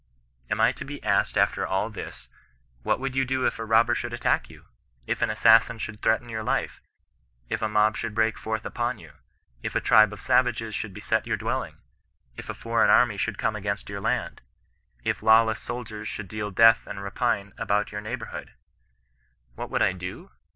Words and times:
Am 0.49 0.59
I 0.59 0.71
to 0.71 0.83
be 0.83 1.03
asked 1.03 1.37
after 1.37 1.63
all 1.63 1.91
tins' 1.91 2.27
—What 2.81 2.99
would 2.99 3.15
you 3.15 3.23
do 3.23 3.45
if 3.45 3.59
a 3.59 3.65
robber 3.65 3.93
should 3.93 4.13
attack 4.13 4.49
you? 4.49 4.65
Jf 5.07 5.21
an 5.21 5.29
&asa,s8m 5.29 5.79
should 5.79 6.01
threaten 6.01 6.27
your 6.27 6.41
life? 6.41 6.81
If 7.49 7.61
a 7.61 7.69
mob 7.69 7.93
CUEISTIAN 7.97 8.15
NON 8.15 8.15
EESISTANCE. 8.15 8.15
143 8.15 8.15
should 8.15 8.15
break 8.15 8.37
forth 8.39 8.65
upon 8.65 8.97
you? 8.97 9.11
If 9.61 9.75
a 9.75 9.79
tribe 9.79 10.11
of 10.11 10.19
savages 10.19 10.73
should 10.73 10.95
beset 10.95 11.27
your 11.27 11.37
dwelling? 11.37 11.77
If 12.35 12.49
a 12.49 12.55
foreign 12.55 12.89
army 12.89 13.17
should 13.17 13.37
come 13.37 13.55
against 13.55 13.91
your 13.91 14.01
land? 14.01 14.41
If 15.03 15.21
lawless 15.21 15.59
soldiers 15.59 16.07
should 16.07 16.27
deal 16.27 16.49
death 16.49 16.87
and 16.87 17.03
rapine 17.03 17.53
about 17.59 17.91
your 17.91 18.01
neighbourhood?" 18.01 18.53
What 19.53 19.69
would 19.69 19.83
I 19.83 19.91
do? 19.91 20.31